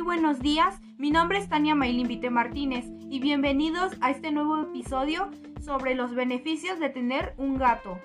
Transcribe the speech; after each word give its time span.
buenos 0.00 0.40
días. 0.40 0.80
Mi 0.96 1.10
nombre 1.10 1.38
es 1.38 1.48
Tania 1.48 1.74
Maylin 1.74 2.08
Vite 2.08 2.30
Martínez 2.30 2.86
y 3.10 3.20
bienvenidos 3.20 3.92
a 4.00 4.10
este 4.10 4.32
nuevo 4.32 4.62
episodio 4.62 5.30
sobre 5.60 5.94
los 5.94 6.14
beneficios 6.14 6.80
de 6.80 6.88
tener 6.88 7.34
un 7.36 7.58
gato. 7.58 7.98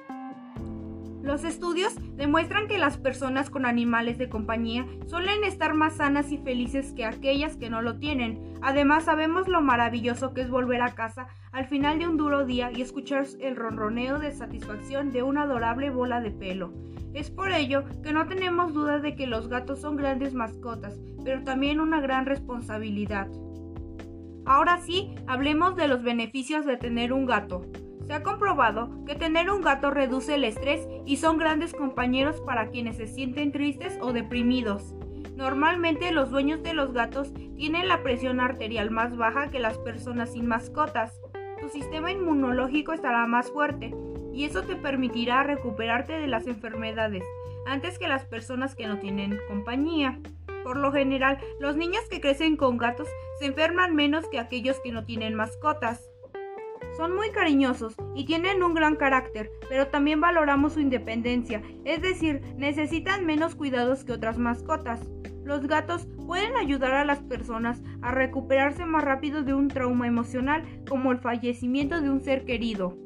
Los 1.27 1.43
estudios 1.43 1.93
demuestran 2.15 2.69
que 2.69 2.77
las 2.77 2.97
personas 2.97 3.49
con 3.49 3.65
animales 3.65 4.17
de 4.17 4.29
compañía 4.29 4.85
suelen 5.07 5.43
estar 5.43 5.73
más 5.73 5.97
sanas 5.97 6.31
y 6.31 6.37
felices 6.37 6.93
que 6.93 7.03
aquellas 7.03 7.57
que 7.57 7.69
no 7.69 7.81
lo 7.81 7.99
tienen. 7.99 8.53
Además, 8.61 9.03
sabemos 9.03 9.49
lo 9.49 9.59
maravilloso 9.61 10.33
que 10.33 10.39
es 10.39 10.49
volver 10.49 10.81
a 10.81 10.95
casa 10.95 11.27
al 11.51 11.65
final 11.65 11.99
de 11.99 12.07
un 12.07 12.15
duro 12.15 12.45
día 12.45 12.71
y 12.73 12.81
escuchar 12.81 13.25
el 13.41 13.57
ronroneo 13.57 14.19
de 14.19 14.31
satisfacción 14.31 15.11
de 15.11 15.21
una 15.21 15.41
adorable 15.41 15.89
bola 15.89 16.21
de 16.21 16.31
pelo. 16.31 16.73
Es 17.13 17.29
por 17.29 17.51
ello 17.51 17.83
que 18.01 18.13
no 18.13 18.25
tenemos 18.27 18.73
duda 18.73 18.99
de 18.99 19.17
que 19.17 19.27
los 19.27 19.49
gatos 19.49 19.81
son 19.81 19.97
grandes 19.97 20.33
mascotas, 20.33 20.97
pero 21.25 21.43
también 21.43 21.81
una 21.81 21.99
gran 21.99 22.25
responsabilidad. 22.25 23.27
Ahora 24.45 24.79
sí, 24.79 25.13
hablemos 25.27 25.75
de 25.75 25.89
los 25.89 26.03
beneficios 26.03 26.65
de 26.65 26.77
tener 26.77 27.11
un 27.11 27.25
gato. 27.25 27.65
Se 28.07 28.13
ha 28.13 28.23
comprobado 28.23 28.89
que 29.05 29.15
tener 29.15 29.51
un 29.51 29.61
gato 29.61 29.91
reduce 29.91 30.35
el 30.35 30.45
estrés 30.45 30.87
y 31.05 31.17
son 31.17 31.37
grandes 31.37 31.73
compañeros 31.73 32.39
para 32.39 32.69
quienes 32.69 32.95
se 32.95 33.05
sienten 33.05 33.51
tristes 33.51 33.97
o 34.01 34.13
deprimidos. 34.13 34.95
Normalmente 35.35 36.13
los 36.13 36.31
dueños 36.31 36.63
de 36.63 36.73
los 36.73 36.93
gatos 36.93 37.33
tienen 37.57 37.89
la 37.89 38.03
presión 38.03 38.39
arterial 38.39 38.91
más 38.91 39.17
baja 39.17 39.51
que 39.51 39.59
las 39.59 39.77
personas 39.77 40.31
sin 40.31 40.47
mascotas. 40.47 41.19
Tu 41.59 41.67
sistema 41.67 42.09
inmunológico 42.09 42.93
estará 42.93 43.27
más 43.27 43.51
fuerte 43.51 43.93
y 44.33 44.45
eso 44.45 44.63
te 44.63 44.77
permitirá 44.77 45.43
recuperarte 45.43 46.13
de 46.13 46.27
las 46.27 46.47
enfermedades 46.47 47.23
antes 47.65 47.99
que 47.99 48.07
las 48.07 48.23
personas 48.25 48.73
que 48.73 48.87
no 48.87 48.99
tienen 48.99 49.37
compañía. 49.49 50.19
Por 50.63 50.77
lo 50.77 50.93
general, 50.93 51.39
los 51.59 51.75
niños 51.75 52.03
que 52.09 52.21
crecen 52.21 52.55
con 52.55 52.77
gatos 52.77 53.09
se 53.39 53.47
enferman 53.47 53.95
menos 53.95 54.27
que 54.29 54.39
aquellos 54.39 54.79
que 54.79 54.93
no 54.93 55.03
tienen 55.03 55.35
mascotas. 55.35 56.09
Son 56.97 57.15
muy 57.15 57.29
cariñosos 57.29 57.95
y 58.15 58.25
tienen 58.25 58.63
un 58.63 58.73
gran 58.73 58.95
carácter, 58.95 59.51
pero 59.69 59.85
también 59.87 60.19
valoramos 60.19 60.73
su 60.73 60.79
independencia, 60.79 61.61
es 61.85 62.01
decir, 62.01 62.41
necesitan 62.57 63.23
menos 63.23 63.53
cuidados 63.53 64.03
que 64.03 64.13
otras 64.13 64.39
mascotas. 64.39 65.07
Los 65.43 65.67
gatos 65.67 66.07
pueden 66.25 66.57
ayudar 66.57 66.93
a 66.93 67.05
las 67.05 67.19
personas 67.19 67.83
a 68.01 68.11
recuperarse 68.11 68.83
más 68.83 69.03
rápido 69.03 69.43
de 69.43 69.53
un 69.53 69.67
trauma 69.67 70.07
emocional 70.07 70.63
como 70.89 71.11
el 71.11 71.19
fallecimiento 71.19 72.01
de 72.01 72.09
un 72.09 72.19
ser 72.19 72.45
querido. 72.45 72.97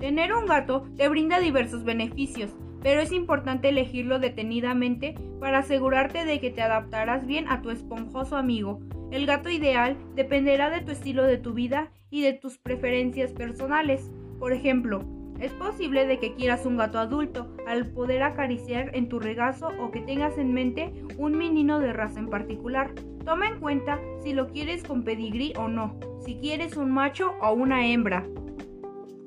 Tener 0.00 0.34
un 0.34 0.46
gato 0.46 0.82
te 0.96 1.08
brinda 1.08 1.38
diversos 1.38 1.84
beneficios, 1.84 2.50
pero 2.82 3.00
es 3.00 3.12
importante 3.12 3.68
elegirlo 3.68 4.18
detenidamente 4.18 5.14
para 5.38 5.58
asegurarte 5.58 6.24
de 6.24 6.40
que 6.40 6.50
te 6.50 6.62
adaptarás 6.62 7.28
bien 7.28 7.46
a 7.48 7.62
tu 7.62 7.70
esponjoso 7.70 8.36
amigo. 8.36 8.80
El 9.12 9.26
gato 9.26 9.50
ideal 9.50 9.98
dependerá 10.14 10.70
de 10.70 10.80
tu 10.80 10.90
estilo 10.90 11.24
de 11.24 11.36
tu 11.36 11.52
vida 11.52 11.92
y 12.08 12.22
de 12.22 12.32
tus 12.32 12.56
preferencias 12.56 13.30
personales. 13.32 14.10
Por 14.38 14.54
ejemplo, 14.54 15.04
es 15.38 15.52
posible 15.52 16.06
de 16.06 16.18
que 16.18 16.34
quieras 16.34 16.64
un 16.64 16.78
gato 16.78 16.98
adulto 16.98 17.54
al 17.66 17.92
poder 17.92 18.22
acariciar 18.22 18.96
en 18.96 19.10
tu 19.10 19.20
regazo 19.20 19.68
o 19.78 19.90
que 19.90 20.00
tengas 20.00 20.38
en 20.38 20.54
mente 20.54 20.94
un 21.18 21.36
menino 21.36 21.78
de 21.78 21.92
raza 21.92 22.20
en 22.20 22.30
particular. 22.30 22.94
Toma 23.26 23.48
en 23.48 23.60
cuenta 23.60 24.00
si 24.22 24.32
lo 24.32 24.48
quieres 24.48 24.82
con 24.82 25.04
pedigrí 25.04 25.52
o 25.58 25.68
no, 25.68 25.94
si 26.24 26.36
quieres 26.36 26.78
un 26.78 26.90
macho 26.90 27.34
o 27.42 27.52
una 27.52 27.86
hembra. 27.86 28.26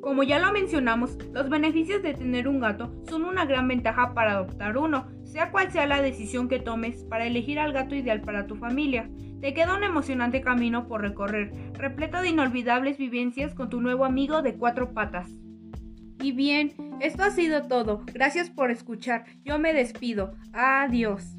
Como 0.06 0.22
ya 0.22 0.38
lo 0.38 0.54
mencionamos, 0.54 1.18
los 1.34 1.50
beneficios 1.50 2.04
de 2.04 2.14
tener 2.14 2.48
un 2.48 2.60
gato 2.60 2.94
son 3.10 3.26
una 3.26 3.44
gran 3.46 3.68
ventaja 3.68 4.14
para 4.14 4.34
adoptar 4.34 4.78
uno, 4.78 5.08
sea 5.24 5.50
cual 5.50 5.72
sea 5.72 5.88
la 5.88 6.00
decisión 6.00 6.48
que 6.48 6.60
tomes 6.60 7.04
para 7.06 7.26
elegir 7.26 7.58
al 7.58 7.74
gato 7.74 7.96
ideal 7.96 8.22
para 8.22 8.46
tu 8.46 8.56
familia. 8.56 9.10
Te 9.42 9.56
queda 9.56 9.76
un 9.76 9.84
emocionante 9.84 10.42
camino 10.42 10.88
por 10.88 11.02
recorrer, 11.02 11.52
repleto 11.74 12.22
de 12.22 12.30
inolvidables 12.30 13.00
vivencias 13.00 13.56
con 13.56 13.72
tu 13.72 13.82
nuevo 13.82 14.06
amigo 14.06 14.44
de 14.44 14.54
cuatro 14.54 14.94
patas. 14.94 15.28
Y 16.22 16.34
bien, 16.34 16.76
esto 17.00 17.24
ha 17.24 17.32
sido 17.32 17.64
todo. 17.64 18.04
Gracias 18.14 18.52
por 18.52 18.70
escuchar. 18.70 19.26
Yo 19.44 19.58
me 19.58 19.74
despido. 19.74 20.36
Adiós. 20.54 21.36